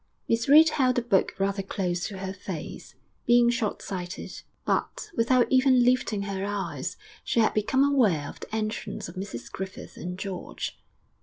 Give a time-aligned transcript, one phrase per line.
[0.27, 2.95] Miss Reed held the book rather close to her face,
[3.27, 9.07] being shortsighted; but, without even lifting her eyes, she had become aware of the entrance
[9.07, 10.75] of Mrs Griffith and George.